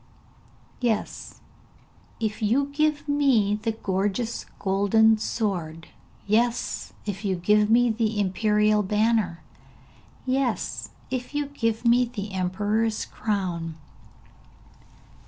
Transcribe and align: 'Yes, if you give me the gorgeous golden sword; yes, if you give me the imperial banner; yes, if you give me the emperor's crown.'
'Yes, 0.79 1.41
if 2.19 2.41
you 2.41 2.71
give 2.73 3.07
me 3.07 3.59
the 3.61 3.71
gorgeous 3.73 4.47
golden 4.57 5.19
sword; 5.19 5.89
yes, 6.25 6.93
if 7.05 7.23
you 7.23 7.35
give 7.35 7.69
me 7.69 7.91
the 7.91 8.19
imperial 8.19 8.81
banner; 8.81 9.43
yes, 10.25 10.89
if 11.11 11.35
you 11.35 11.45
give 11.45 11.85
me 11.85 12.05
the 12.05 12.33
emperor's 12.33 13.05
crown.' 13.05 13.75